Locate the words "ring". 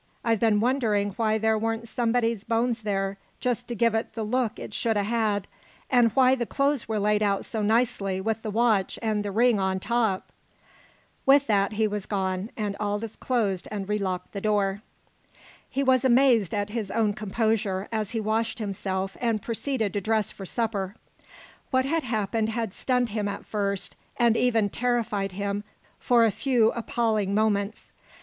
9.29-9.59